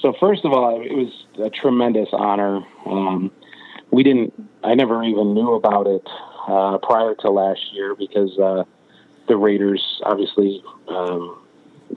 [0.03, 2.59] So first of all, it was a tremendous honor.
[2.85, 3.31] Um,
[3.89, 4.33] we didn't.
[4.61, 6.05] I never even knew about it
[6.47, 8.63] uh, prior to last year because uh,
[9.27, 11.41] the Raiders obviously, um,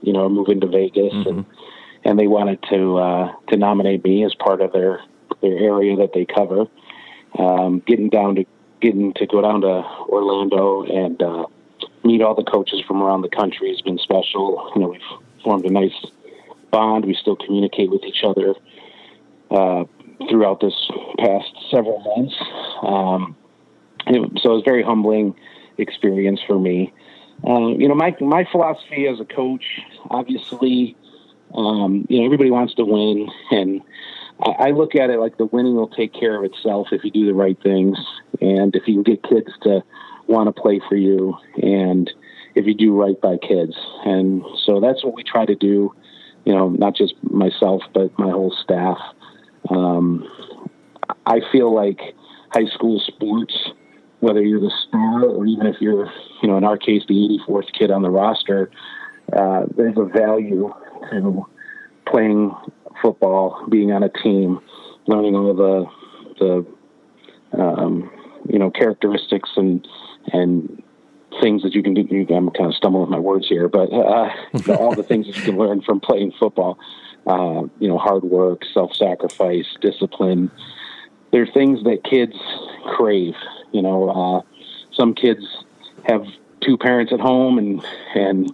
[0.01, 1.29] you know, moving to Vegas, mm-hmm.
[1.29, 1.45] and
[2.03, 5.01] and they wanted to uh, to nominate me as part of their
[5.41, 6.65] their area that they cover.
[7.37, 8.45] Um, getting down to
[8.81, 11.45] getting to go down to Orlando and uh,
[12.03, 14.71] meet all the coaches from around the country has been special.
[14.75, 15.01] You know, we've
[15.43, 15.95] formed a nice
[16.71, 17.05] bond.
[17.05, 18.55] We still communicate with each other
[19.51, 19.83] uh,
[20.29, 20.73] throughout this
[21.19, 22.35] past several months.
[22.81, 23.35] Um,
[24.07, 25.35] it, so it was a very humbling
[25.77, 26.93] experience for me.
[27.45, 29.63] Um, you know, my my philosophy as a coach,
[30.09, 30.97] obviously,
[31.53, 33.81] um, you know, everybody wants to win, and
[34.41, 37.11] I, I look at it like the winning will take care of itself if you
[37.11, 37.97] do the right things,
[38.41, 39.83] and if you can get kids to
[40.27, 42.11] want to play for you, and
[42.55, 45.93] if you do right by kids, and so that's what we try to do.
[46.45, 48.97] You know, not just myself, but my whole staff.
[49.69, 50.25] Um,
[51.25, 51.99] I feel like
[52.53, 53.53] high school sports
[54.19, 57.71] whether you're the star or even if you're, you know, in our case, the 84th
[57.77, 58.69] kid on the roster,
[59.33, 60.73] uh, there's a value
[61.11, 61.45] to
[62.05, 62.55] playing
[63.01, 64.59] football, being on a team,
[65.07, 65.85] learning all the
[66.39, 68.09] the um,
[68.47, 69.87] you know characteristics and
[70.31, 70.83] and
[71.41, 72.25] things that you can do.
[72.33, 74.29] I'm kind of stumbling with my words here, but uh,
[74.79, 76.79] all the things that you can learn from playing football.
[77.25, 80.49] Uh, you know, hard work, self-sacrifice, discipline.
[81.33, 82.37] They're things that kids
[82.95, 83.33] crave
[83.71, 84.41] you know, uh,
[84.93, 85.45] some kids
[86.07, 86.25] have
[86.61, 87.81] two parents at home and
[88.15, 88.53] and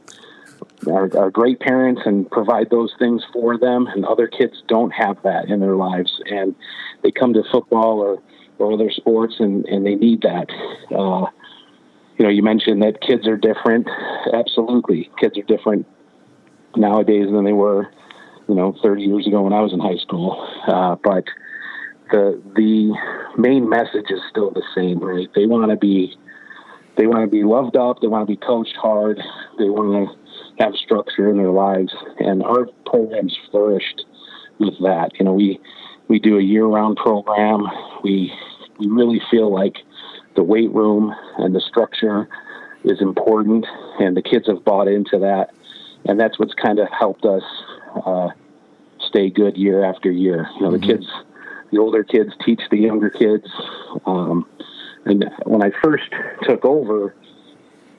[0.88, 5.22] are, are great parents and provide those things for them, and other kids don't have
[5.24, 6.56] that in their lives, and
[7.04, 8.22] they come to football or
[8.60, 10.48] or other sports and and they need that.
[10.92, 11.26] Uh,
[12.18, 13.88] you know, you mentioned that kids are different.
[14.34, 15.88] Absolutely, kids are different
[16.76, 17.92] nowadays than they were,
[18.48, 20.48] you know, 30 years ago when I was in high school.
[20.68, 21.26] Uh, but
[22.12, 22.94] the the
[23.38, 25.30] main message is still the same, right?
[25.36, 26.18] They want to be
[26.98, 29.20] they want to be loved up, they want to be coached hard,
[29.58, 34.06] they want to have structure in their lives, and our programs flourished
[34.60, 35.12] with that.
[35.18, 35.60] You know, we
[36.08, 37.66] we do a year-round program.
[38.04, 38.32] We
[38.80, 39.78] we really feel like
[40.36, 42.28] the weight room and the structure
[42.84, 43.66] is important,
[44.00, 45.52] and the kids have bought into that,
[46.06, 47.44] and that's what's kind of helped us
[48.06, 48.30] uh,
[49.00, 50.48] stay good year after year.
[50.56, 50.82] You know, mm-hmm.
[50.82, 51.08] the kids
[51.72, 53.48] the older kids teach the younger kids.
[54.06, 54.46] Um,
[55.06, 56.04] and when I first
[56.44, 57.16] took over,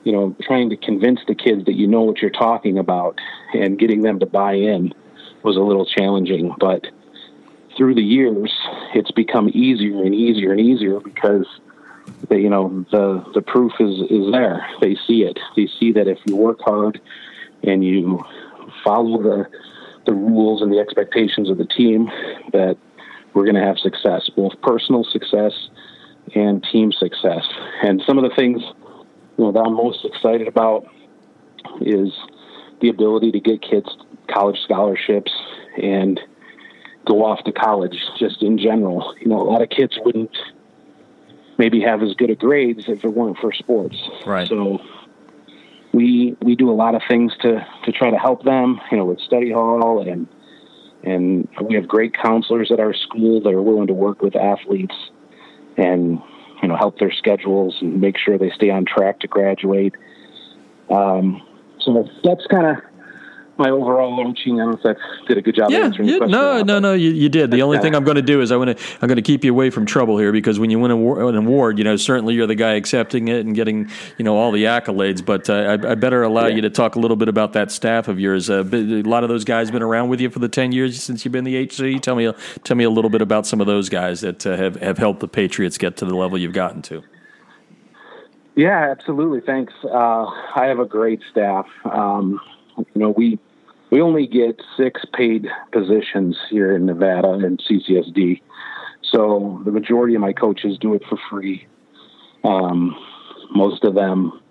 [0.03, 3.19] you know, trying to convince the kids that you know what you're talking about
[3.53, 4.93] and getting them to buy in
[5.43, 6.53] was a little challenging.
[6.59, 6.85] But
[7.77, 8.53] through the years,
[8.93, 11.45] it's become easier and easier and easier because
[12.29, 14.67] they, you know the the proof is is there.
[14.81, 15.39] They see it.
[15.55, 17.01] They see that if you work hard
[17.63, 18.23] and you
[18.83, 19.45] follow the
[20.05, 22.07] the rules and the expectations of the team,
[22.53, 22.77] that
[23.33, 25.51] we're going to have success, both personal success
[26.33, 27.43] and team success.
[27.83, 28.61] And some of the things
[29.37, 30.85] you know that I'm most excited about
[31.81, 32.13] is
[32.81, 33.89] the ability to get kids
[34.27, 35.31] college scholarships
[35.81, 36.19] and
[37.05, 39.13] go off to college just in general.
[39.19, 40.35] You know, a lot of kids wouldn't
[41.57, 43.97] maybe have as good a grades if it weren't for sports.
[44.25, 44.47] Right.
[44.47, 44.79] So
[45.93, 49.05] we we do a lot of things to to try to help them, you know,
[49.05, 50.27] with study hall and
[51.03, 54.95] and we have great counselors at our school that are willing to work with athletes
[55.77, 56.21] and
[56.61, 59.93] you know help their schedules and make sure they stay on track to graduate.
[60.89, 61.41] Um,
[61.79, 62.83] so that's kind of
[63.57, 64.59] my overall launching.
[64.59, 66.31] I don't know if that did a good job yeah, answering question.
[66.31, 67.51] No, no, no, you, you did.
[67.51, 69.43] The only thing I'm going to do is I want to I'm going to keep
[69.43, 72.47] you away from trouble here because when you win an award, you know, certainly you're
[72.47, 75.25] the guy accepting it and getting you know all the accolades.
[75.25, 76.55] But uh, I, I, better allow yeah.
[76.55, 78.49] you to talk a little bit about that staff of yours.
[78.49, 81.23] Uh, a lot of those guys been around with you for the ten years since
[81.23, 82.01] you've been the HC.
[82.01, 82.31] Tell me,
[82.63, 85.19] tell me a little bit about some of those guys that uh, have have helped
[85.19, 87.03] the Patriots get to the level you've gotten to.
[88.55, 89.41] Yeah, absolutely.
[89.41, 89.73] Thanks.
[89.83, 91.65] Uh, I have a great staff.
[91.83, 92.39] Um,
[92.77, 93.37] you know, we
[93.95, 98.41] we only get six paid positions here in Nevada and CCSD.
[99.09, 101.65] So the majority of my coaches do it for free.
[102.43, 102.93] Um,
[103.51, 104.41] most of them,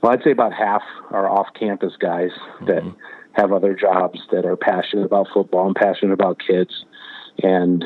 [0.00, 0.80] well, I'd say about half
[1.10, 2.30] are off campus guys
[2.62, 2.98] that mm-hmm.
[3.32, 6.86] have other jobs that are passionate about football and passionate about kids
[7.42, 7.84] and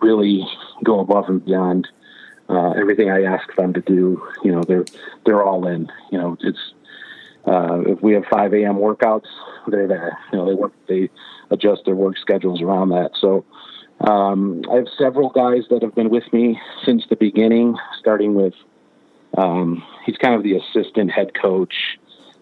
[0.00, 0.46] really
[0.84, 1.88] go above and beyond
[2.48, 4.22] uh, everything I ask them to do.
[4.44, 4.84] You know, they're,
[5.26, 6.74] they're all in, you know, it's,
[7.48, 8.76] uh, if we have 5 a.m.
[8.76, 9.26] workouts,
[9.68, 10.18] they're there.
[10.32, 11.08] You know, they work, they
[11.50, 13.10] adjust their work schedules around that.
[13.20, 13.44] So
[14.00, 18.54] um, I have several guys that have been with me since the beginning, starting with
[19.36, 21.74] um, he's kind of the assistant head coach.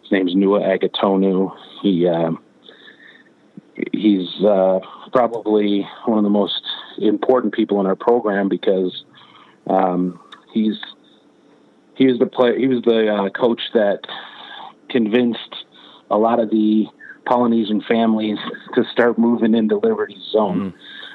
[0.03, 1.55] His name's Nua Agatonu.
[1.83, 2.33] He uh,
[3.93, 4.81] he's uh,
[5.13, 6.63] probably one of the most
[6.99, 9.05] important people in our program because
[9.69, 10.19] um,
[10.53, 10.79] he's
[11.97, 14.01] he was the play he was the uh, coach that
[14.97, 15.55] convinced
[16.11, 16.87] a lot of the
[17.27, 18.39] Polynesian families
[18.75, 20.73] to start moving into Liberty Zone.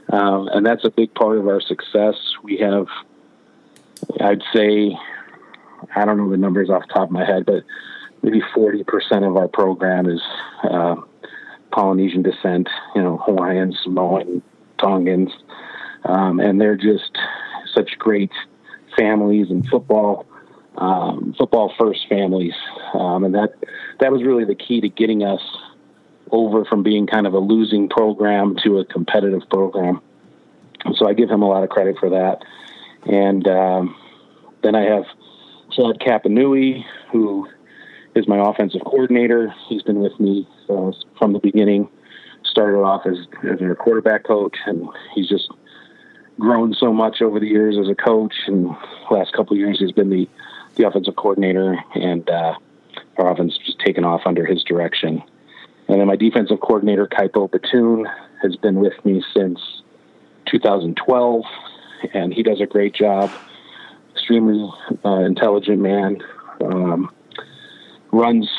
[0.09, 0.13] Mm.
[0.13, 2.15] Um, and that's a big part of our success.
[2.43, 2.85] We have,
[4.19, 4.95] I'd say,
[5.95, 7.63] I don't know the numbers off the top of my head, but
[8.21, 8.83] maybe 40%
[9.27, 10.21] of our program is
[10.63, 10.95] uh,
[11.71, 14.43] Polynesian descent, you know, Hawaiians, Samoan,
[14.79, 15.31] Tongans.
[16.03, 17.17] Um, and they're just
[17.73, 18.31] such great
[18.95, 20.27] families and football
[20.81, 22.55] um, football first families,
[22.95, 23.53] um, and that
[23.99, 25.41] that was really the key to getting us
[26.31, 30.01] over from being kind of a losing program to a competitive program.
[30.95, 32.43] So I give him a lot of credit for that.
[33.05, 33.95] And um,
[34.63, 35.03] then I have
[35.71, 37.47] Chad Capanui, who
[38.15, 39.53] is my offensive coordinator.
[39.69, 41.89] He's been with me uh, from the beginning.
[42.43, 45.49] Started off as, as a quarterback coach, and he's just
[46.39, 48.33] grown so much over the years as a coach.
[48.47, 48.69] And
[49.11, 50.27] last couple of years, he's been the
[50.75, 52.55] the offensive coordinator, and uh,
[53.17, 55.21] our offense just taken off under his direction.
[55.87, 58.05] And then my defensive coordinator, Kaipo Batoon,
[58.41, 59.59] has been with me since
[60.45, 61.43] 2012,
[62.13, 63.31] and he does a great job.
[64.13, 64.71] Extremely
[65.03, 66.21] uh, intelligent man.
[66.63, 67.11] Um,
[68.11, 68.49] runs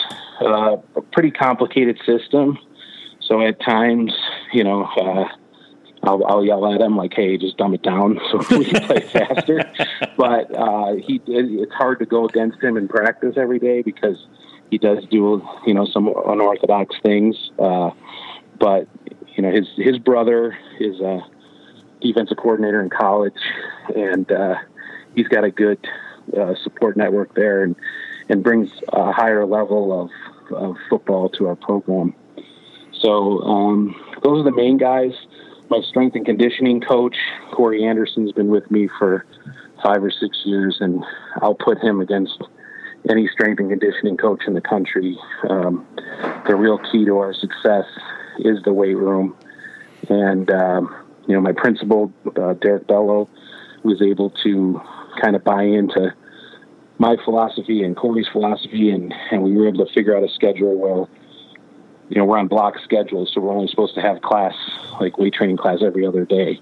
[0.40, 2.58] uh, a pretty complicated system.
[3.20, 4.12] So at times,
[4.52, 5.28] you know, uh,
[6.04, 9.00] I'll, I'll yell at him like, "Hey, just dumb it down so we can play
[9.00, 9.60] faster."
[10.16, 14.26] but uh, he it's hard to go against him in practice every day because
[14.70, 17.50] he does do you know some unorthodox things.
[17.58, 17.90] Uh,
[18.58, 18.88] but
[19.36, 21.20] you know his his brother is a
[22.00, 23.38] defensive coordinator in college,
[23.94, 24.56] and uh,
[25.14, 25.78] he's got a good
[26.36, 27.76] uh, support network there, and
[28.28, 32.14] and brings a higher level of, of football to our program.
[32.92, 35.12] So um, those are the main guys
[35.70, 37.16] my strength and conditioning coach,
[37.52, 39.24] Corey Anderson's been with me for
[39.82, 41.04] five or six years, and
[41.40, 42.40] I'll put him against
[43.10, 45.18] any strength and conditioning coach in the country.
[45.48, 45.86] Um,
[46.46, 47.86] the real key to our success
[48.38, 49.36] is the weight room.
[50.08, 50.94] And, um,
[51.26, 53.28] you know, my principal, uh, Derek Bello,
[53.82, 54.80] was able to
[55.20, 56.14] kind of buy into
[56.98, 60.76] my philosophy and Corey's philosophy, and, and we were able to figure out a schedule
[60.76, 61.08] where
[62.08, 64.54] you know, we're on block schedules, so we're only supposed to have class,
[65.00, 66.60] like weight training class every other day.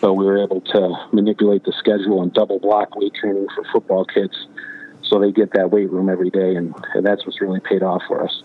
[0.00, 4.04] But we were able to manipulate the schedule and double block weight training for football
[4.04, 4.46] kids
[5.02, 8.02] so they get that weight room every day, and, and that's what's really paid off
[8.08, 8.42] for us.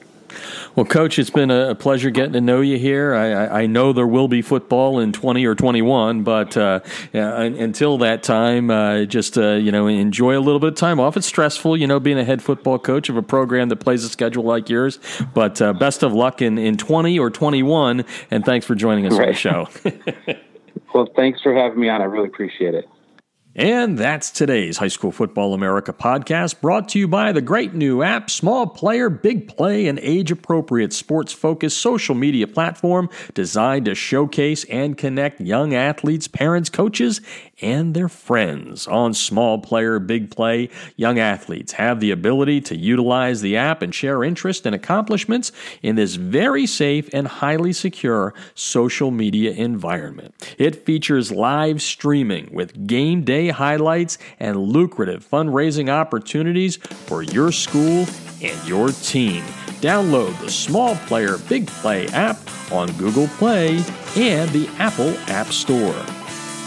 [0.76, 3.14] Well, Coach, it's been a pleasure getting to know you here.
[3.14, 6.82] I, I know there will be football in 20 or 21, but uh,
[7.14, 11.00] yeah, until that time, uh, just uh, you know, enjoy a little bit of time
[11.00, 11.18] off.
[11.18, 14.10] It's stressful, you know, being a head football coach of a program that plays a
[14.10, 15.00] schedule like yours.
[15.34, 19.14] But uh, best of luck in, in 20 or 21, and thanks for joining us
[19.14, 19.22] right.
[19.22, 19.68] on the show.
[20.94, 22.02] Well, thanks for having me on.
[22.02, 22.90] I really appreciate it.
[23.56, 28.04] And that's today's High School Football America podcast, brought to you by the great new
[28.04, 33.96] app, Small Player, Big Play, an age appropriate sports focused social media platform designed to
[33.96, 37.22] showcase and connect young athletes, parents, coaches,
[37.62, 38.88] and their friends.
[38.88, 43.94] On Small Player, Big Play, young athletes have the ability to utilize the app and
[43.94, 45.52] share interest and accomplishments
[45.82, 50.34] in this very safe and highly secure social media environment.
[50.58, 58.06] It features live streaming with game day highlights and lucrative fundraising opportunities for your school
[58.42, 59.44] and your team.
[59.82, 62.38] Download the Small Player Big Play app
[62.72, 63.78] on Google Play
[64.16, 66.19] and the Apple App Store.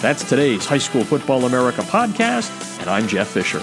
[0.03, 2.51] That's today's High School Football America podcast,
[2.81, 3.63] and I'm Jeff Fisher.